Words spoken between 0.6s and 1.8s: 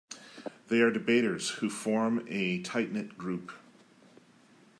They are debaters who